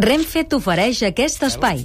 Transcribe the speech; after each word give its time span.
Renfe 0.00 0.46
t'ofereix 0.48 1.02
aquest 1.10 1.42
espai. 1.44 1.82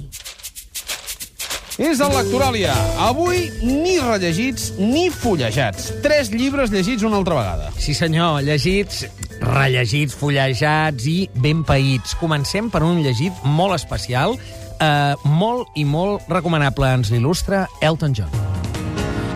És 1.76 1.98
el 2.00 2.14
Lectoràlia. 2.14 2.72
Avui 3.04 3.42
ni 3.60 3.98
rellegits 4.00 4.70
ni 4.80 5.10
fullejats. 5.12 5.90
Tres 6.00 6.30
llibres 6.32 6.72
llegits 6.72 7.04
una 7.04 7.18
altra 7.20 7.36
vegada. 7.36 7.68
Sí, 7.76 7.92
senyor, 7.92 8.40
llegits, 8.46 9.04
rellegits, 9.42 10.16
fullejats 10.16 11.04
i 11.12 11.18
ben 11.44 11.60
païts. 11.68 12.16
Comencem 12.16 12.70
per 12.72 12.80
un 12.86 13.02
llegit 13.04 13.44
molt 13.44 13.76
especial, 13.76 14.38
eh, 14.80 15.12
molt 15.28 15.76
i 15.76 15.84
molt 15.84 16.24
recomanable. 16.32 16.88
Ens 16.96 17.12
l'il·lustra 17.12 17.66
Elton 17.82 18.16
John. 18.16 18.32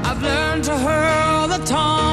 I've 0.08 0.22
learned 0.22 0.64
to 0.64 0.72
hurl 0.72 1.48
the 1.48 1.60
tomahawk 1.68 2.09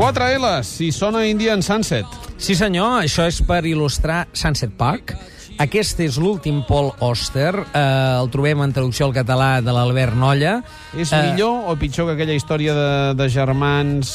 4 0.00 0.28
L, 0.40 0.64
si 0.64 0.86
sona 0.96 1.26
Indian 1.28 1.60
Sunset. 1.60 2.08
Sí 2.40 2.54
senyor, 2.56 3.02
això 3.02 3.26
és 3.28 3.36
per 3.44 3.58
il·lustrar 3.68 4.22
Sunset 4.32 4.72
Park. 4.72 5.12
Aquest 5.60 6.00
és 6.00 6.16
l'últim 6.16 6.62
Paul 6.64 6.88
Oster. 7.04 7.50
Eh, 7.52 7.82
el 8.16 8.30
trobem 8.32 8.62
en 8.64 8.72
traducció 8.72 9.10
al 9.10 9.12
català 9.12 9.50
de 9.60 9.74
l'Albert 9.76 10.16
Nolla. 10.16 10.54
És 10.96 11.12
eh, 11.12 11.20
millor 11.28 11.68
o 11.68 11.76
pitjor 11.76 12.08
que 12.08 12.14
aquella 12.16 12.32
història 12.32 12.72
de, 12.72 12.88
de 13.20 13.28
germans 13.28 14.14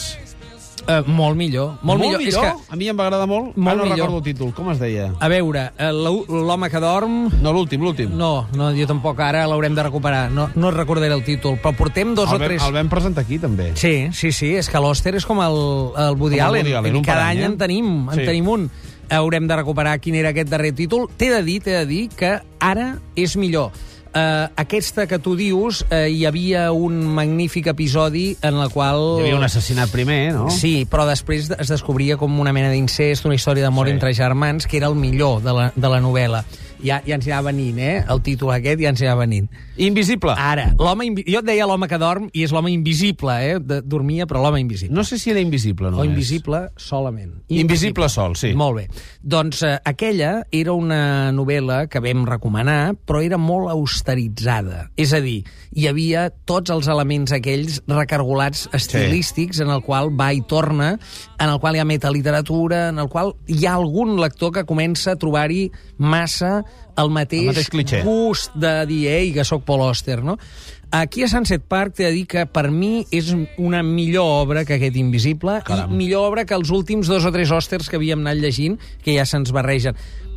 Eh, 0.88 1.02
molt 1.08 1.36
millor. 1.40 1.80
Molt, 1.82 2.02
millor. 2.02 2.22
És 2.22 2.36
que, 2.38 2.52
A 2.70 2.76
mi 2.76 2.88
em 2.92 2.98
va 3.00 3.06
agradar 3.08 3.26
molt. 3.28 3.56
Molt 3.56 3.68
Ara 3.74 3.78
no 3.78 3.84
millor. 3.86 3.98
recordo 3.98 4.18
el 4.18 4.24
títol. 4.24 4.54
Com 4.54 4.70
es 4.72 4.80
deia? 4.80 5.12
a 5.20 5.28
veure, 5.32 5.72
eh, 5.78 5.92
l'home 5.92 6.70
que 6.70 6.80
dorm... 6.80 7.30
No, 7.42 7.54
l'últim, 7.54 7.82
l'últim. 7.82 8.12
No, 8.16 8.48
no, 8.54 8.72
jo 8.76 8.86
tampoc, 8.86 9.20
ara 9.20 9.48
l'haurem 9.48 9.74
de 9.74 9.84
recuperar. 9.88 10.30
No, 10.32 10.50
no 10.56 10.72
recordaré 10.72 11.14
el 11.14 11.24
títol, 11.24 11.58
però 11.64 11.74
portem 11.76 12.14
dos 12.14 12.30
el, 12.30 12.36
o 12.36 12.40
vam, 12.40 12.48
tres... 12.48 12.62
el 12.68 12.74
vam 12.74 12.90
presentar 12.90 13.24
aquí, 13.24 13.40
també. 13.40 13.72
Sí, 13.76 14.10
sí, 14.14 14.32
sí, 14.32 14.54
és 14.56 14.70
que 14.70 14.80
l'Oster 14.84 15.16
és 15.16 15.26
com 15.26 15.42
el, 15.42 15.58
el 16.06 16.20
Woody 16.20 16.38
Com 16.38 16.44
el 16.44 16.46
Allen. 16.52 16.66
Woody 16.68 16.74
Allen, 16.82 16.96
un 17.02 17.04
cada 17.08 17.28
any, 17.30 17.38
any 17.40 17.44
eh? 17.44 17.46
en 17.54 17.58
tenim, 17.58 17.90
en 18.10 18.20
Sí. 18.20 18.26
tenim 18.26 18.48
un. 18.48 18.70
Haurem 19.10 19.46
de 19.48 19.56
recuperar 19.56 20.00
quin 20.02 20.16
era 20.18 20.30
aquest 20.34 20.50
darrer 20.50 20.74
títol. 20.74 21.08
T'he 21.18 21.30
de 21.30 21.44
dir, 21.46 21.60
t'he 21.62 21.72
de 21.78 21.86
dir 21.86 22.10
que 22.10 22.40
ara 22.60 23.00
és 23.16 23.36
millor. 23.38 23.72
Uh, 24.16 24.48
aquesta 24.56 25.10
que 25.12 25.18
tu 25.20 25.34
dius, 25.36 25.82
uh, 25.90 26.06
hi 26.08 26.22
havia 26.24 26.70
un 26.72 27.02
magnífic 27.18 27.68
episodi 27.68 28.30
en 28.40 28.56
el 28.64 28.70
qual... 28.72 29.20
Hi 29.20 29.26
havia 29.26 29.40
un 29.42 29.44
assassinat 29.44 29.92
primer, 29.92 30.32
no? 30.32 30.46
Sí, 30.56 30.86
però 30.88 31.04
després 31.10 31.50
es 31.52 31.72
descobria 31.74 32.16
com 32.16 32.40
una 32.40 32.54
mena 32.56 32.70
d'incest, 32.72 33.28
una 33.28 33.36
història 33.36 33.68
d'amor 33.68 33.90
sí. 33.90 33.98
entre 33.98 34.14
germans, 34.16 34.70
que 34.72 34.80
era 34.80 34.88
el 34.88 34.96
millor 34.96 35.44
de 35.44 35.58
la, 35.58 35.68
de 35.76 35.92
la 35.92 36.00
novel·la. 36.00 36.46
Ja, 36.86 37.00
ja 37.06 37.16
ens 37.18 37.26
anava 37.28 37.50
venint, 37.50 37.80
eh? 37.82 38.04
El 38.14 38.22
títol 38.22 38.52
aquest 38.54 38.80
ja 38.84 38.92
ens 38.94 39.02
anava 39.02 39.24
venint. 39.26 39.50
Invisible. 39.82 40.36
Ara, 40.40 40.68
l'home... 40.80 41.08
invi- 41.10 41.26
Jo 41.28 41.42
et 41.42 41.48
deia 41.50 41.66
l'home 41.68 41.88
que 41.92 41.98
dorm 42.00 42.28
i 42.32 42.44
és 42.46 42.54
l'home 42.54 42.70
invisible, 42.72 43.34
eh? 43.42 43.58
De, 43.60 43.82
dormia, 43.82 44.28
però 44.30 44.44
l'home 44.46 44.62
invisible. 44.62 44.94
No 44.96 45.04
sé 45.04 45.18
si 45.20 45.32
era 45.34 45.42
invisible, 45.42 45.90
no 45.92 46.04
o 46.04 46.06
invisible 46.06 46.68
solament. 46.78 47.34
Invisible 47.50 48.08
sol, 48.14 48.36
sí. 48.40 48.54
Molt 48.56 48.78
bé. 48.78 48.86
Doncs 49.26 49.64
eh, 49.66 49.74
aquella 49.84 50.32
era 50.54 50.74
una 50.78 51.32
novel·la 51.36 51.88
que 51.92 52.00
vam 52.06 52.24
recomanar, 52.30 52.94
però 53.08 53.24
era 53.26 53.40
molt 53.42 53.72
austeritzada. 53.74 54.90
És 54.96 55.14
a 55.18 55.20
dir, 55.24 55.42
hi 55.76 55.88
havia 55.90 56.28
tots 56.48 56.72
els 56.74 56.88
elements 56.92 57.34
aquells 57.36 57.82
recargolats 57.90 58.68
estilístics 58.78 59.60
en 59.66 59.74
el 59.74 59.82
qual 59.84 60.12
va 60.14 60.32
i 60.36 60.42
torna, 60.46 60.94
en 61.40 61.50
el 61.50 61.60
qual 61.60 61.76
hi 61.76 61.80
ha 61.80 61.86
metaliteratura, 61.86 62.90
en 62.90 63.00
el 63.00 63.10
qual 63.10 63.34
hi 63.48 63.66
ha 63.66 63.74
algun 63.76 64.16
lector 64.22 64.54
que 64.56 64.64
comença 64.66 65.12
a 65.14 65.20
trobar-hi 65.20 65.72
massa 65.98 66.64
el 66.98 67.10
mateix, 67.12 67.42
El 67.50 67.54
mateix 67.54 67.70
cliché. 67.70 68.02
gust 68.04 68.56
de 68.56 68.86
dir, 68.88 69.08
ei, 69.12 69.34
que 69.36 69.44
sóc 69.44 69.64
Paul 69.68 69.82
Auster, 69.90 70.22
no? 70.24 70.38
Aquí 70.96 71.24
a 71.24 71.28
Sunset 71.28 71.64
Park 71.68 71.96
t'he 71.98 72.06
de 72.06 72.12
dir 72.14 72.26
que 72.30 72.46
per 72.46 72.70
mi 72.72 73.06
és 73.12 73.34
una 73.58 73.82
millor 73.84 74.46
obra 74.46 74.64
que 74.64 74.78
aquest 74.78 74.96
Invisible 74.96 75.58
Caram. 75.66 75.92
i 75.92 75.98
millor 75.98 76.30
obra 76.30 76.46
que 76.46 76.54
els 76.56 76.70
últims 76.72 77.08
dos 77.12 77.26
o 77.26 77.32
tres 77.34 77.52
Osters 77.52 77.90
que 77.90 77.98
havíem 77.98 78.22
anat 78.22 78.38
llegint, 78.40 78.78
que 79.04 79.18
ja 79.18 79.26
se'ns 79.26 79.52
barregen. 79.52 79.96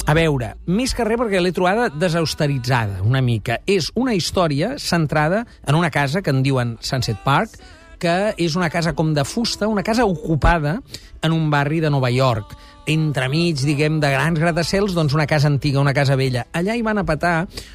A 0.09 0.15
veure, 0.17 0.55
més 0.67 0.95
que 0.97 1.05
res 1.05 1.19
perquè 1.21 1.39
l'he 1.43 1.53
trobada 1.53 1.91
desausteritzada, 1.93 3.03
una 3.05 3.21
mica. 3.23 3.61
És 3.67 3.91
una 3.95 4.15
història 4.15 4.79
centrada 4.79 5.47
en 5.67 5.75
una 5.77 5.91
casa 5.91 6.23
que 6.23 6.31
en 6.31 6.43
diuen 6.43 6.79
Sunset 6.81 7.19
Park, 7.25 7.51
que 7.99 8.35
és 8.39 8.57
una 8.57 8.71
casa 8.71 8.95
com 8.95 9.13
de 9.15 9.25
fusta, 9.27 9.69
una 9.69 9.85
casa 9.87 10.07
ocupada 10.07 10.79
en 11.23 11.35
un 11.35 11.51
barri 11.51 11.81
de 11.81 11.91
Nova 11.91 12.11
York 12.15 12.57
entremig, 12.89 13.61
diguem, 13.61 13.99
de 14.01 14.11
grans 14.11 14.41
gratacels, 14.41 14.95
doncs 14.97 15.13
una 15.15 15.27
casa 15.29 15.49
antiga, 15.51 15.81
una 15.81 15.93
casa 15.93 16.17
vella. 16.17 16.47
Allà 16.57 16.75
hi 16.75 16.83
van 16.83 16.99
a 16.99 17.05
petar 17.05 17.35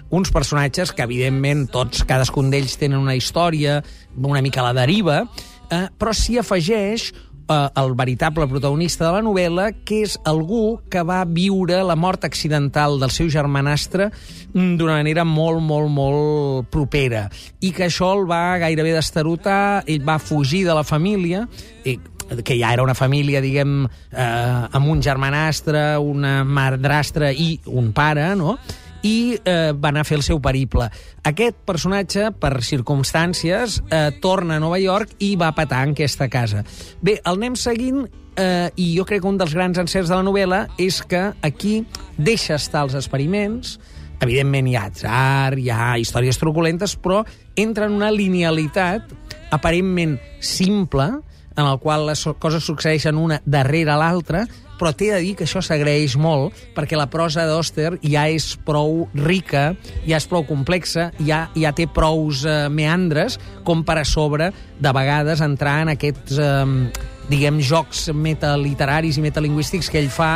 uns 0.10 0.32
personatges 0.34 0.92
que, 0.92 1.06
evidentment, 1.06 1.68
tots, 1.72 2.02
cadascun 2.10 2.50
d'ells 2.50 2.80
tenen 2.82 2.98
una 3.00 3.16
història, 3.16 3.82
una 4.18 4.42
mica 4.42 4.64
a 4.64 4.72
la 4.72 4.74
deriva, 4.82 5.22
eh, 5.70 5.86
però 5.98 6.16
s'hi 6.18 6.40
afegeix 6.42 7.12
eh, 7.48 7.70
el 7.76 7.94
veritable 7.96 8.48
protagonista 8.48 9.08
de 9.08 9.12
la 9.18 9.24
novel·la, 9.26 9.70
que 9.86 10.04
és 10.08 10.16
algú 10.30 10.80
que 10.92 11.04
va 11.08 11.24
viure 11.26 11.82
la 11.84 11.98
mort 12.00 12.26
accidental 12.28 13.00
del 13.02 13.14
seu 13.14 13.30
germanastre 13.34 14.10
mm, 14.54 14.76
d'una 14.80 15.00
manera 15.02 15.26
molt, 15.28 15.62
molt, 15.64 15.92
molt 15.92 16.72
propera, 16.74 17.28
i 17.62 17.74
que 17.76 17.88
això 17.90 18.14
el 18.18 18.26
va 18.30 18.58
gairebé 18.64 18.96
destarotar, 18.96 19.84
ell 19.88 20.08
va 20.08 20.20
fugir 20.20 20.64
de 20.68 20.78
la 20.78 20.86
família, 20.88 21.48
i 21.84 22.00
que 22.44 22.56
ja 22.58 22.72
era 22.74 22.84
una 22.84 22.96
família, 22.96 23.42
diguem, 23.44 23.84
eh, 23.86 24.68
amb 24.72 24.88
un 24.90 25.04
germanastre, 25.04 25.98
una 26.00 26.42
madrastra 26.44 27.32
i 27.32 27.60
un 27.68 27.92
pare, 27.94 28.34
no?, 28.40 28.58
i 29.04 29.36
eh, 29.36 29.72
va 29.76 29.92
anar 29.92 30.02
a 30.04 30.08
fer 30.08 30.18
el 30.18 30.26
seu 30.26 30.40
periple. 30.42 30.88
Aquest 31.28 31.60
personatge, 31.68 32.32
per 32.40 32.56
circumstàncies, 32.64 33.82
eh, 33.90 34.10
torna 34.24 34.58
a 34.58 34.64
Nova 34.64 34.80
York 34.82 35.18
i 35.20 35.36
va 35.40 35.54
petar 35.56 35.84
en 35.88 35.94
aquesta 35.98 36.30
casa. 36.32 36.64
Bé, 37.02 37.20
el 37.22 37.38
anem 37.38 37.58
seguint 37.60 38.06
eh, 38.38 38.70
i 38.76 38.94
jo 38.98 39.06
crec 39.06 39.24
que 39.24 39.30
un 39.30 39.38
dels 39.38 39.54
grans 39.54 39.80
encerts 39.82 40.10
de 40.10 40.16
la 40.16 40.26
novel·la 40.26 40.66
és 40.82 41.02
que 41.06 41.32
aquí 41.44 41.82
deixa 42.18 42.56
estar 42.56 42.86
els 42.88 42.96
experiments, 42.98 43.78
evidentment 44.24 44.70
hi 44.70 44.78
ha 44.80 44.88
atzar, 44.88 45.60
hi 45.60 45.70
ha 45.70 45.94
històries 46.00 46.40
truculentes, 46.40 46.96
però 46.96 47.24
entra 47.60 47.90
en 47.90 48.00
una 48.00 48.12
linealitat 48.12 49.12
aparentment 49.54 50.18
simple, 50.40 51.12
en 51.54 51.66
el 51.68 51.78
qual 51.80 52.08
les 52.08 52.24
coses 52.42 52.66
succeeixen 52.66 53.20
una 53.20 53.42
darrere 53.46 53.94
l'altra, 54.00 54.48
però 54.84 54.92
t'he 54.92 55.14
de 55.14 55.22
dir 55.24 55.36
que 55.40 55.46
això 55.48 55.62
s'agraeix 55.64 56.18
molt 56.20 56.58
perquè 56.76 56.98
la 57.00 57.08
prosa 57.08 57.46
d'Oster 57.48 57.94
ja 58.04 58.26
és 58.28 58.50
prou 58.68 59.06
rica, 59.16 59.70
ja 60.04 60.18
és 60.20 60.26
prou 60.28 60.44
complexa, 60.44 61.06
ja, 61.24 61.46
ja 61.56 61.72
té 61.72 61.86
prous 61.88 62.42
eh, 62.44 62.68
meandres 62.68 63.38
com 63.64 63.86
per 63.88 64.02
a 64.02 64.04
sobre, 64.04 64.50
de 64.84 64.92
vegades, 64.92 65.40
entrar 65.40 65.78
en 65.86 65.94
aquests, 65.94 66.36
eh, 66.36 67.06
diguem, 67.30 67.62
jocs 67.64 68.10
metaliteraris 68.12 69.22
i 69.22 69.24
metalingüístics 69.24 69.88
que 69.88 70.02
ell 70.04 70.12
fa 70.12 70.34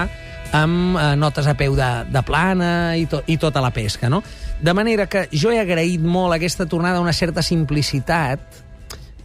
amb 0.55 0.95
eh, 0.95 1.09
notes 1.19 1.51
a 1.51 1.57
peu 1.59 1.75
de, 1.75 1.89
de 2.07 2.23
plana 2.23 2.71
i, 2.95 3.03
to, 3.11 3.19
i 3.27 3.35
tota 3.35 3.59
la 3.59 3.73
pesca, 3.75 4.07
no? 4.07 4.21
De 4.63 4.71
manera 4.71 5.09
que 5.11 5.27
jo 5.35 5.51
he 5.51 5.59
agraït 5.59 5.99
molt 5.99 6.39
aquesta 6.39 6.69
tornada 6.71 7.01
a 7.01 7.03
una 7.03 7.11
certa 7.11 7.43
simplicitat 7.43 8.63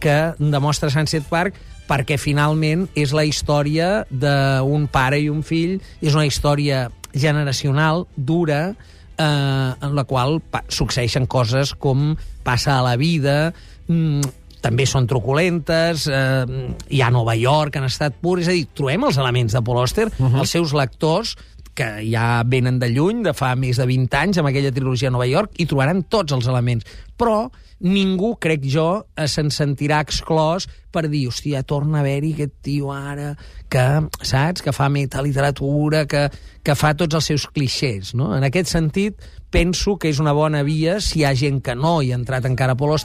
que 0.03 0.17
demostra 0.39 0.91
Sunset 0.91 1.25
Park 1.31 1.55
perquè 1.87 2.17
finalment 2.19 2.87
és 2.99 3.13
la 3.15 3.25
història 3.27 4.03
d'un 4.09 4.87
pare 4.91 5.19
i 5.19 5.29
un 5.31 5.43
fill, 5.43 5.79
és 6.01 6.15
una 6.15 6.27
història 6.27 6.87
generacional, 7.13 8.05
dura, 8.15 8.75
eh, 9.17 9.23
en 9.23 9.95
la 9.95 10.05
qual 10.09 10.41
succeeixen 10.67 11.27
coses 11.27 11.73
com 11.75 12.15
passa 12.43 12.77
a 12.77 12.85
la 12.85 12.95
vida, 12.97 13.53
mm, 13.87 14.21
també 14.63 14.85
són 14.87 15.07
truculentes, 15.07 16.07
eh, 16.07 16.45
hi 16.89 17.01
ha 17.01 17.11
Nova 17.11 17.35
York 17.35 17.75
en 17.75 17.83
estat 17.83 18.15
pur, 18.21 18.39
és 18.39 18.47
a 18.47 18.55
dir, 18.55 18.67
trobem 18.73 19.03
els 19.03 19.17
elements 19.17 19.53
de 19.53 19.61
Paul 19.61 19.79
Auster, 19.79 20.07
uh 20.07 20.25
-huh. 20.25 20.39
els 20.39 20.49
seus 20.49 20.73
lectors, 20.73 21.35
que 21.73 21.89
ja 22.05 22.43
venen 22.45 22.79
de 22.79 22.89
lluny, 22.93 23.23
de 23.25 23.33
fa 23.37 23.53
més 23.59 23.79
de 23.81 23.87
20 23.89 24.17
anys, 24.19 24.39
amb 24.39 24.49
aquella 24.51 24.73
trilogia 24.73 25.09
a 25.09 25.15
Nova 25.15 25.27
York, 25.29 25.57
i 25.59 25.67
trobaran 25.69 26.03
tots 26.09 26.35
els 26.35 26.47
elements. 26.49 26.85
Però 27.17 27.47
ningú, 27.83 28.35
crec 28.39 28.63
jo, 28.69 29.03
eh, 29.15 29.27
se'n 29.27 29.51
sentirà 29.51 29.99
exclòs 30.03 30.67
per 30.93 31.07
dir, 31.09 31.25
hòstia, 31.27 31.63
torna 31.67 31.99
a 31.99 32.01
haver-hi 32.03 32.33
aquest 32.33 32.53
tio 32.63 32.91
ara 32.93 33.33
que, 33.69 33.85
saps, 34.21 34.61
que 34.61 34.71
fa 34.71 34.89
metaliteratura, 34.93 36.05
que, 36.07 36.27
que 36.63 36.75
fa 36.79 36.93
tots 36.95 37.17
els 37.19 37.31
seus 37.33 37.47
clixés, 37.49 38.13
no? 38.15 38.31
En 38.37 38.45
aquest 38.47 38.71
sentit, 38.71 39.17
penso 39.53 39.97
que 39.97 40.13
és 40.13 40.21
una 40.23 40.33
bona 40.33 40.63
via, 40.63 40.99
si 41.01 41.21
hi 41.21 41.25
ha 41.25 41.33
gent 41.35 41.61
que 41.65 41.75
no 41.75 41.99
hi 42.01 42.13
ha 42.13 42.19
entrat 42.21 42.45
encara 42.49 42.77
a 42.77 42.79
Paul 42.79 42.95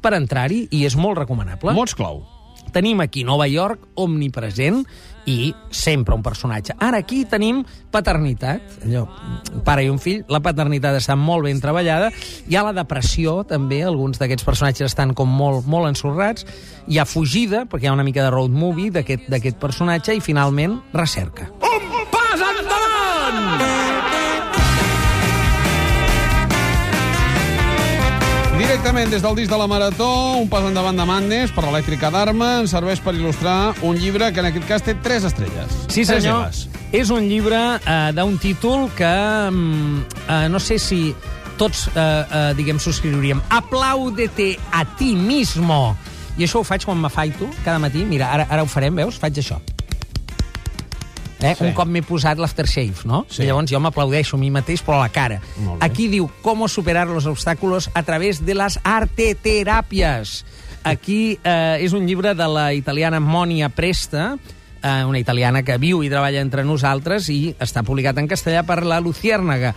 per 0.00 0.14
entrar-hi, 0.16 0.66
i 0.70 0.84
és 0.88 0.96
molt 0.96 1.18
recomanable. 1.18 1.74
Mots 1.76 1.96
clau. 1.96 2.22
Tenim 2.72 3.00
aquí 3.02 3.24
Nova 3.24 3.48
York, 3.50 3.90
omnipresent, 4.00 4.84
i 5.30 5.52
sempre 5.70 6.14
un 6.14 6.22
personatge. 6.22 6.74
Ara 6.80 7.00
aquí 7.02 7.24
tenim 7.28 7.62
paternitat, 7.92 8.80
allò, 8.86 9.04
un 9.52 9.62
pare 9.66 9.84
i 9.84 9.90
un 9.92 10.00
fill, 10.02 10.24
la 10.32 10.40
paternitat 10.44 10.96
està 10.98 11.16
molt 11.18 11.46
ben 11.46 11.60
treballada, 11.62 12.10
hi 12.48 12.56
ha 12.56 12.64
la 12.66 12.74
depressió 12.76 13.40
també, 13.48 13.82
alguns 13.84 14.20
d'aquests 14.20 14.46
personatges 14.46 14.90
estan 14.90 15.14
com 15.14 15.30
molt, 15.30 15.68
molt 15.70 15.90
ensorrats, 15.90 16.46
hi 16.88 16.98
ha 16.98 17.06
fugida, 17.06 17.66
perquè 17.70 17.88
hi 17.88 17.92
ha 17.92 17.96
una 17.96 18.06
mica 18.06 18.24
de 18.24 18.32
road 18.34 18.54
movie 18.54 18.90
d'aquest 18.90 19.60
personatge, 19.60 20.16
i 20.16 20.24
finalment 20.24 20.80
recerca. 20.96 21.50
Pas 22.10 22.42
endavant! 22.50 23.89
Directament 28.80 29.10
des 29.12 29.20
del 29.20 29.34
disc 29.36 29.50
de 29.52 29.56
la 29.60 29.66
Marató, 29.68 30.06
un 30.40 30.46
pas 30.48 30.64
endavant 30.64 30.96
de 30.96 31.04
Madness 31.04 31.50
per 31.52 31.66
l'elèctrica 31.66 32.08
d'Arma 32.08 32.46
ens 32.62 32.72
serveix 32.72 33.02
per 33.04 33.12
il·lustrar 33.12 33.74
un 33.84 33.98
llibre 34.00 34.30
que 34.32 34.40
en 34.40 34.46
aquest 34.48 34.64
cas 34.70 34.86
té 34.86 34.94
tres 35.04 35.26
estrelles. 35.28 35.74
Sí, 35.92 36.06
senyor. 36.08 36.48
És 36.96 37.10
un 37.12 37.26
llibre 37.28 37.58
eh, 37.76 37.98
d'un 38.16 38.38
títol 38.40 38.86
que 38.96 39.10
mm, 39.50 40.00
eh, 40.24 40.48
no 40.48 40.62
sé 40.64 40.78
si 40.80 41.02
tots, 41.60 41.90
eh, 41.92 42.00
eh, 42.00 42.46
diguem, 42.56 42.80
subscriuríem. 42.80 43.44
Apláudete 43.52 44.54
a 44.72 44.86
ti 44.96 45.12
mismo. 45.12 45.92
I 46.40 46.48
això 46.48 46.64
ho 46.64 46.64
faig 46.64 46.88
quan 46.88 47.04
m'afaito 47.04 47.52
cada 47.60 47.76
matí. 47.84 48.08
Mira, 48.08 48.32
ara, 48.32 48.48
ara 48.48 48.64
ho 48.64 48.72
farem, 48.78 48.96
veus? 48.96 49.20
Faig 49.20 49.44
això. 49.44 49.60
Eh? 51.42 51.54
Sí. 51.56 51.64
Un 51.64 51.74
cop 51.76 51.88
m'he 51.88 52.02
posat 52.06 52.38
l'aftershave, 52.40 53.06
no? 53.08 53.24
Sí. 53.30 53.44
I 53.44 53.50
llavors 53.50 53.70
jo 53.72 53.80
m'aplaudeixo 53.82 54.36
a 54.36 54.40
mi 54.40 54.50
mateix, 54.52 54.84
però 54.84 54.98
a 54.98 55.06
la 55.06 55.12
cara. 55.14 55.40
Aquí 55.80 56.08
diu, 56.08 56.30
¿cómo 56.42 56.68
superar 56.68 57.08
los 57.08 57.26
obstáculos 57.26 57.90
a 57.94 58.02
través 58.02 58.44
de 58.44 58.54
las 58.54 58.80
arteterapias? 58.84 60.44
Aquí 60.82 61.38
eh, 61.44 61.76
és 61.84 61.92
un 61.92 62.06
llibre 62.08 62.34
de 62.34 62.46
la 62.48 62.72
italiana 62.72 63.20
Monia 63.20 63.68
Presta, 63.68 64.38
eh, 64.82 65.04
una 65.04 65.18
italiana 65.18 65.62
que 65.62 65.76
viu 65.78 66.00
i 66.02 66.08
treballa 66.08 66.40
entre 66.40 66.64
nosaltres 66.64 67.28
i 67.28 67.54
està 67.60 67.84
publicat 67.84 68.18
en 68.18 68.28
castellà 68.30 68.64
per 68.64 68.80
la 68.88 69.00
Luciérnaga. 69.00 69.74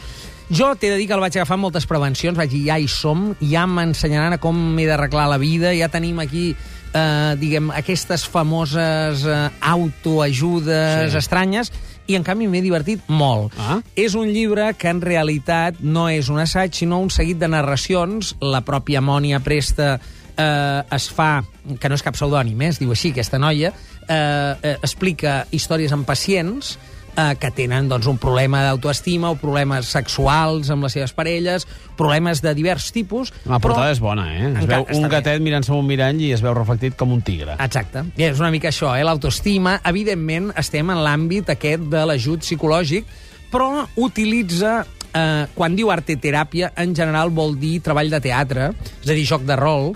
Jo 0.54 0.74
t'he 0.76 0.92
de 0.92 1.00
dir 1.00 1.08
que 1.08 1.16
el 1.16 1.24
vaig 1.24 1.36
agafar 1.36 1.58
moltes 1.58 1.88
prevencions, 1.90 2.38
vaig 2.38 2.52
dir, 2.52 2.66
ja 2.68 2.78
hi 2.80 2.88
som, 2.92 3.32
ja 3.42 3.66
m'ensenyaran 3.68 4.36
a 4.36 4.42
com 4.44 4.58
m'he 4.76 4.88
d'arreglar 4.88 5.30
la 5.32 5.40
vida, 5.42 5.72
ja 5.76 5.90
tenim 5.92 6.20
aquí, 6.24 6.52
eh, 6.94 7.36
diguem, 7.40 7.72
aquestes 7.72 8.26
famoses 8.30 9.26
eh, 9.26 9.50
autoajudes 9.62 11.12
Sí. 11.12 11.18
estranyes, 11.18 11.72
i 12.08 12.18
en 12.18 12.24
canvi 12.24 12.50
m'he 12.52 12.62
divertit 12.62 13.04
molt. 13.08 13.54
Ah. 13.58 13.80
És 13.96 14.16
un 14.16 14.28
llibre 14.28 14.74
que 14.76 14.90
en 14.92 15.00
realitat 15.02 15.80
no 15.80 16.10
és 16.12 16.28
un 16.30 16.40
assaig, 16.44 16.74
sinó 16.76 17.00
un 17.00 17.10
seguit 17.10 17.40
de 17.40 17.48
narracions. 17.48 18.36
La 18.42 18.62
pròpia 18.62 19.00
Mònia 19.02 19.40
Presta 19.40 20.00
eh, 20.36 20.82
es 20.92 21.10
fa, 21.10 21.44
que 21.80 21.90
no 21.90 21.96
és 21.96 22.04
cap 22.04 22.16
pseudònim, 22.18 22.60
eh, 22.62 22.68
es 22.74 22.80
diu 22.82 22.92
així, 22.92 23.12
aquesta 23.12 23.40
noia, 23.40 23.72
eh, 24.08 24.56
eh, 24.62 24.78
explica 24.82 25.46
històries 25.52 25.94
amb 25.96 26.06
pacients 26.06 26.78
eh, 27.18 27.36
que 27.40 27.52
tenen 27.56 27.88
doncs, 27.90 28.08
un 28.10 28.20
problema 28.22 28.64
d'autoestima 28.68 29.32
o 29.34 29.38
problemes 29.40 29.92
sexuals 29.94 30.72
amb 30.74 30.88
les 30.88 30.96
seves 30.98 31.14
parelles, 31.16 31.68
problemes 32.00 32.42
de 32.44 32.54
divers 32.58 32.90
tipus. 32.96 33.34
La 33.50 33.60
portada 33.64 33.92
és 33.94 34.02
bona, 34.04 34.28
eh? 34.34 34.54
Es 34.62 34.70
veu 34.70 34.88
un 34.98 35.08
gatet 35.12 35.44
mirant-se 35.44 35.74
un 35.76 35.86
mirall 35.88 36.22
i 36.22 36.32
es 36.36 36.44
veu 36.46 36.56
reflectit 36.58 36.98
com 37.00 37.14
un 37.14 37.22
tigre. 37.26 37.58
Exacte. 37.64 38.06
I 38.18 38.30
és 38.32 38.42
una 38.42 38.52
mica 38.54 38.72
això, 38.72 38.94
eh? 38.98 39.06
l'autoestima. 39.06 39.80
Evidentment, 39.90 40.52
estem 40.60 40.90
en 40.94 41.04
l'àmbit 41.06 41.54
aquest 41.54 41.86
de 41.94 42.04
l'ajut 42.10 42.46
psicològic, 42.46 43.08
però 43.54 43.88
utilitza... 44.02 44.82
Eh, 45.14 45.44
quan 45.54 45.76
diu 45.78 45.92
arteteràpia, 45.94 46.72
en 46.82 46.96
general 46.98 47.30
vol 47.30 47.52
dir 47.62 47.76
treball 47.86 48.08
de 48.10 48.18
teatre, 48.18 48.72
és 49.04 49.12
a 49.12 49.14
dir, 49.14 49.28
joc 49.30 49.44
de 49.46 49.54
rol, 49.60 49.92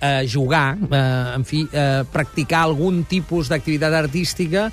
eh, 0.00 0.26
jugar, 0.26 0.76
eh, 0.90 1.34
en 1.36 1.44
fi, 1.46 1.68
eh, 1.70 2.02
practicar 2.10 2.64
algun 2.64 3.04
tipus 3.04 3.46
d'activitat 3.46 3.94
artística 3.94 4.64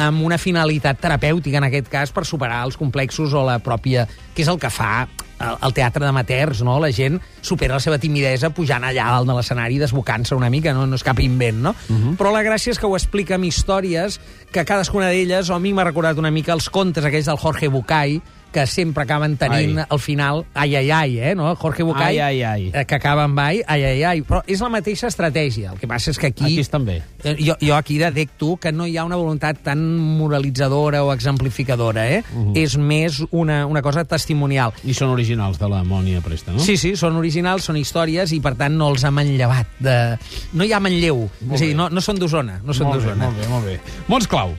amb 0.00 0.24
una 0.24 0.38
finalitat 0.40 1.00
terapèutica, 1.02 1.60
en 1.60 1.68
aquest 1.68 1.90
cas, 1.92 2.12
per 2.14 2.24
superar 2.28 2.62
els 2.66 2.78
complexos 2.80 3.34
o 3.34 3.44
la 3.46 3.58
pròpia... 3.62 4.06
que 4.34 4.42
és 4.42 4.48
el 4.48 4.58
que 4.62 4.70
fa 4.70 5.06
el, 5.40 5.56
el 5.66 5.74
teatre 5.76 6.04
d'amateurs, 6.04 6.62
no? 6.64 6.78
La 6.80 6.92
gent 6.94 7.18
supera 7.42 7.76
la 7.76 7.82
seva 7.82 7.98
timidesa 8.00 8.52
pujant 8.54 8.84
allà 8.86 9.08
dalt 9.10 9.28
de 9.28 9.36
l'escenari 9.36 9.80
desbocant-se 9.80 10.36
una 10.38 10.50
mica, 10.52 10.72
no, 10.76 10.86
no 10.86 10.96
és 10.96 11.04
cap 11.04 11.20
invent, 11.20 11.60
no? 11.60 11.74
Uh 11.88 11.96
-huh. 11.96 12.16
Però 12.16 12.32
la 12.32 12.44
gràcia 12.46 12.70
és 12.72 12.78
que 12.78 12.86
ho 12.86 12.96
explica 12.96 13.34
amb 13.34 13.44
històries 13.44 14.20
que 14.52 14.64
cadascuna 14.64 15.08
d'elles, 15.08 15.50
o 15.50 15.54
a 15.54 15.60
mi 15.60 15.72
m'ha 15.72 15.84
recordat 15.84 16.18
una 16.18 16.30
mica 16.30 16.52
els 16.52 16.70
contes 16.70 17.04
aquells 17.04 17.26
del 17.26 17.38
Jorge 17.38 17.68
Bucay, 17.68 18.20
que 18.52 18.66
sempre 18.66 19.04
acaben 19.04 19.36
tenint 19.36 19.78
Ai. 19.78 19.86
al 19.88 19.98
final 20.00 20.44
ai, 20.54 20.74
ai, 20.76 20.90
ai, 20.90 21.18
eh, 21.20 21.34
no? 21.34 21.54
Jorge 21.56 21.82
Bucay, 21.82 22.18
Ai, 22.18 22.42
ai, 22.42 22.42
ai. 22.42 22.70
eh, 22.74 22.84
que 22.84 22.94
acaba 22.94 23.24
amb 23.24 23.38
ai, 23.38 23.62
ai, 23.66 23.84
ai, 23.84 24.02
ai. 24.04 24.22
Però 24.22 24.42
és 24.46 24.60
la 24.60 24.68
mateixa 24.68 25.06
estratègia. 25.08 25.72
El 25.72 25.78
que 25.78 25.88
passa 25.88 26.10
és 26.10 26.18
que 26.18 26.28
aquí... 26.28 26.44
Aquí 26.44 26.60
estan 26.60 26.84
bé. 26.84 27.02
Eh, 27.24 27.36
Jo, 27.40 27.54
jo 27.60 27.74
aquí 27.76 27.98
detecto 27.98 28.56
que 28.56 28.72
no 28.72 28.86
hi 28.86 28.96
ha 28.96 29.04
una 29.04 29.16
voluntat 29.16 29.58
tan 29.62 29.80
moralitzadora 29.96 31.02
o 31.04 31.12
exemplificadora, 31.12 32.08
eh? 32.10 32.22
Uh 32.34 32.46
-huh. 32.46 32.56
És 32.56 32.76
més 32.76 33.22
una, 33.30 33.66
una 33.66 33.82
cosa 33.82 34.04
testimonial. 34.04 34.72
I 34.84 34.94
són 34.94 35.10
originals 35.10 35.58
de 35.58 35.68
la 35.68 35.82
Mònia 35.84 36.20
Presta, 36.20 36.52
no? 36.52 36.58
Sí, 36.58 36.76
sí, 36.76 36.96
són 36.96 37.16
originals, 37.16 37.64
són 37.64 37.76
històries 37.76 38.32
i, 38.32 38.40
per 38.40 38.54
tant, 38.56 38.76
no 38.76 38.88
els 38.88 39.04
ha 39.04 39.10
manllevat. 39.10 39.66
De... 39.78 40.18
No 40.52 40.64
hi 40.64 40.72
ha 40.72 40.80
manlleu. 40.80 41.28
Molt 41.40 41.54
és 41.54 41.62
a 41.62 41.64
dir, 41.66 41.76
no, 41.76 41.88
no 41.88 42.00
són 42.00 42.18
d'Osona. 42.18 42.60
No 42.64 42.72
són 42.72 42.92
d'Osona. 42.92 43.24
molt 43.26 43.38
bé, 43.38 43.48
molt 43.48 43.64
bé. 43.66 43.80
Mots 44.08 44.26
clau. 44.26 44.54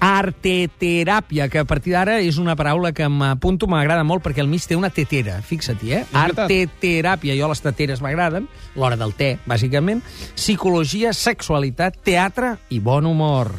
Arteteràpia, 0.00 1.50
que 1.52 1.60
a 1.60 1.66
partir 1.68 1.92
d'ara 1.92 2.18
és 2.24 2.38
una 2.40 2.56
paraula 2.56 2.94
que 2.96 3.04
m'apunto, 3.12 3.68
m'agrada 3.68 4.04
molt, 4.08 4.24
perquè 4.24 4.40
al 4.40 4.48
mig 4.48 4.64
té 4.64 4.78
una 4.78 4.88
tetera, 4.88 5.42
fixa't-hi, 5.44 5.92
eh? 5.98 6.02
Arteteràpia, 6.16 7.36
jo 7.36 7.50
les 7.52 7.60
teteres 7.60 8.00
m'agraden, 8.00 8.48
l'hora 8.80 8.96
del 8.96 9.12
té, 9.12 9.34
bàsicament, 9.44 10.00
psicologia, 10.34 11.12
sexualitat, 11.12 12.00
teatre 12.02 12.56
i 12.72 12.80
bon 12.80 13.12
humor. 13.12 13.52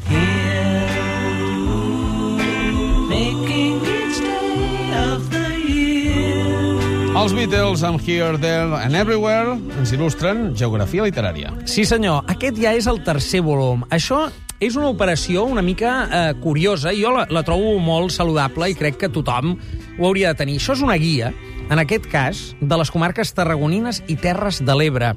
Els 7.22 7.34
Beatles 7.38 7.84
amb 7.86 8.02
Here, 8.02 8.40
There 8.42 8.80
and 8.82 8.98
Everywhere 8.98 9.54
ens 9.78 9.92
il·lustren 9.94 10.56
geografia 10.58 11.04
literària. 11.06 11.52
Sí, 11.70 11.84
senyor. 11.86 12.24
Aquest 12.34 12.58
ja 12.58 12.72
és 12.74 12.88
el 12.90 13.04
tercer 13.06 13.44
volum. 13.46 13.84
Això 13.94 14.24
és 14.62 14.78
una 14.78 14.92
operació 14.94 15.44
una 15.50 15.64
mica 15.66 15.92
eh, 16.06 16.34
curiosa. 16.40 16.94
Jo 16.96 17.12
la, 17.16 17.26
la 17.34 17.42
trobo 17.44 17.74
molt 17.82 18.14
saludable 18.14 18.70
i 18.70 18.78
crec 18.78 19.00
que 19.02 19.10
tothom 19.12 19.56
ho 19.98 20.08
hauria 20.08 20.32
de 20.32 20.44
tenir. 20.44 20.60
Això 20.62 20.78
és 20.78 20.84
una 20.86 21.00
guia, 21.02 21.34
en 21.68 21.82
aquest 21.82 22.06
cas, 22.12 22.52
de 22.62 22.78
les 22.78 22.92
comarques 22.94 23.34
tarragonines 23.34 24.04
i 24.08 24.20
Terres 24.22 24.62
de 24.64 24.76
l'Ebre. 24.78 25.16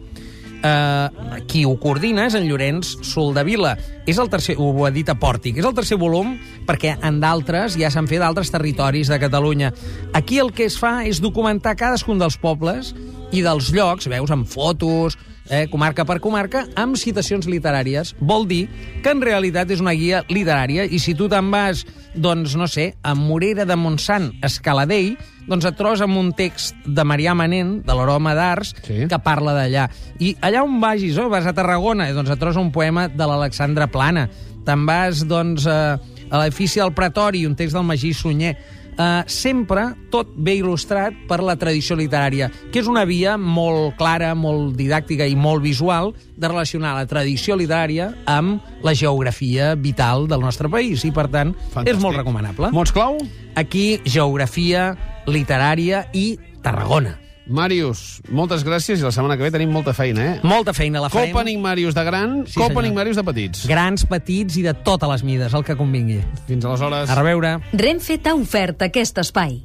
Eh, 0.64 1.40
qui 1.44 1.66
ho 1.68 1.74
coordina 1.76 2.24
és 2.24 2.38
en 2.38 2.46
Llorenç 2.48 2.94
Soldavila. 3.04 3.74
És 4.08 4.16
el 4.16 4.30
tercer, 4.32 4.56
ho 4.56 4.86
ha 4.88 4.92
dit 4.94 5.12
a 5.12 5.16
Pòrtic, 5.20 5.60
és 5.60 5.68
el 5.68 5.76
tercer 5.76 6.00
volum 6.00 6.38
perquè 6.64 6.94
en 7.04 7.20
d'altres 7.20 7.76
ja 7.76 7.92
s'han 7.92 8.08
fet 8.08 8.24
d'altres 8.24 8.48
territoris 8.54 9.12
de 9.12 9.20
Catalunya. 9.20 9.74
Aquí 10.16 10.40
el 10.40 10.54
que 10.56 10.64
es 10.70 10.80
fa 10.80 11.02
és 11.04 11.20
documentar 11.20 11.76
cadascun 11.76 12.16
dels 12.22 12.40
pobles 12.40 12.94
i 13.28 13.44
dels 13.44 13.68
llocs, 13.76 14.08
veus, 14.08 14.32
amb 14.32 14.48
fotos, 14.48 15.18
eh, 15.50 15.66
comarca 15.70 16.04
per 16.08 16.20
comarca, 16.24 16.64
amb 16.76 16.96
citacions 16.96 17.46
literàries. 17.50 18.14
Vol 18.20 18.46
dir 18.48 18.64
que 19.02 19.12
en 19.12 19.20
realitat 19.22 19.70
és 19.70 19.80
una 19.84 19.92
guia 19.96 20.22
literària 20.28 20.84
i 20.84 20.98
si 21.02 21.14
tu 21.14 21.28
te'n 21.28 21.50
vas, 21.52 21.84
doncs, 22.14 22.54
no 22.56 22.68
sé, 22.70 22.94
a 23.02 23.14
Morera 23.18 23.64
de 23.68 23.76
Montsant, 23.76 24.30
Escaladell, 24.44 25.16
doncs 25.48 25.66
et 25.68 25.76
trobes 25.76 26.00
amb 26.00 26.16
un 26.16 26.30
text 26.32 26.76
de 26.86 27.04
Marià 27.04 27.34
Manent, 27.36 27.82
de 27.84 27.92
l'Aroma 27.96 28.32
d'Arts, 28.34 28.74
Sí. 28.86 29.04
que 29.10 29.18
parla 29.20 29.52
d'allà. 29.52 29.88
I 30.18 30.36
allà 30.40 30.62
on 30.64 30.80
vagis, 30.80 31.18
oh, 31.18 31.28
vas 31.28 31.44
a 31.46 31.52
Tarragona, 31.52 32.10
doncs 32.12 32.30
et 32.30 32.38
trobes 32.40 32.56
un 32.56 32.72
poema 32.72 33.08
de 33.08 33.26
l'Alexandra 33.26 33.86
Plana. 33.88 34.28
Te'n 34.64 34.86
vas, 34.86 35.26
doncs, 35.28 35.66
a, 35.66 35.98
a 36.30 36.38
l'edifici 36.40 36.80
del 36.80 36.94
Pretori, 36.96 37.44
un 37.44 37.54
text 37.56 37.76
del 37.76 37.84
Magí 37.84 38.14
Sunyer. 38.14 38.56
Uh, 38.94 39.24
sempre 39.26 39.88
tot 40.12 40.28
bé 40.38 40.52
il·lustrat 40.60 41.16
per 41.26 41.40
la 41.42 41.56
tradició 41.58 41.96
literària, 41.98 42.46
que 42.70 42.78
és 42.78 42.90
una 42.90 43.02
via 43.08 43.34
molt 43.34 43.96
clara, 43.98 44.34
molt 44.38 44.76
didàctica 44.78 45.26
i 45.26 45.34
molt 45.34 45.64
visual 45.64 46.12
de 46.36 46.46
relacionar 46.46 46.94
la 47.00 47.08
tradició 47.10 47.58
literària 47.58 48.12
amb 48.30 48.62
la 48.86 48.94
geografia 48.94 49.72
vital 49.74 50.28
del 50.30 50.46
nostre 50.46 50.70
país 50.70 51.02
i, 51.02 51.10
per 51.10 51.26
tant, 51.26 51.56
Fantàstic. 51.74 51.90
és 51.96 52.06
molt 52.06 52.20
recomanable. 52.22 52.70
Mots 52.70 52.94
clau? 52.94 53.18
Aquí, 53.58 53.98
geografia 54.06 54.92
literària 55.26 56.06
i 56.14 56.38
Tarragona. 56.62 57.23
Màrius, 57.46 58.22
moltes 58.32 58.62
gràcies 58.64 59.00
i 59.00 59.04
la 59.04 59.10
setmana 59.12 59.36
que 59.36 59.44
ve 59.44 59.50
tenim 59.52 59.68
molta 59.72 59.92
feina, 59.92 60.24
eh? 60.24 60.38
Molta 60.48 60.72
feina 60.72 61.02
la 61.04 61.10
farem. 61.12 61.32
Copening 61.34 61.60
Màrius 61.60 61.94
de 61.96 62.04
gran, 62.06 62.46
Sí, 62.46 62.56
Copening 62.56 62.92
senyor. 62.92 62.96
Màrius 62.96 63.16
de 63.20 63.24
petits. 63.26 63.66
Grans, 63.68 64.06
petits 64.08 64.56
i 64.56 64.62
de 64.64 64.72
totes 64.74 65.10
les 65.10 65.24
mides, 65.28 65.52
el 65.52 65.64
que 65.64 65.76
convingui. 65.76 66.22
Fins 66.48 66.64
aleshores. 66.64 67.10
A 67.10 67.18
reveure. 67.20 67.58
Renfe 67.76 68.16
t'ha 68.18 68.34
ofert 68.34 68.80
aquest 68.88 69.18
espai. 69.20 69.60